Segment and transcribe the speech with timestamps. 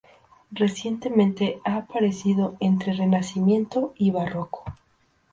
[0.49, 4.63] Recientemente ha aparecido "Entre Renacimiento y Barroco.